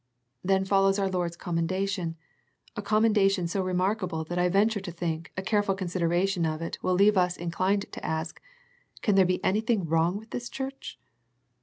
[0.43, 2.15] Then follows our Lord's commendation,
[2.75, 6.95] a commendation so remarkable that I venture to think a careful consideration of it will
[6.95, 8.41] leave 36 A First Century Message us inclined to ask,
[9.03, 10.99] Can there be anything wrong with this church?